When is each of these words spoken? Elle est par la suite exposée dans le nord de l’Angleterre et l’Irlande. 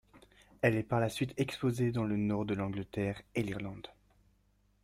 Elle 0.63 0.77
est 0.77 0.81
par 0.81 0.99
la 0.99 1.09
suite 1.09 1.35
exposée 1.37 1.91
dans 1.91 2.05
le 2.05 2.17
nord 2.17 2.45
de 2.45 2.55
l’Angleterre 2.55 3.21
et 3.35 3.43
l’Irlande. 3.43 3.87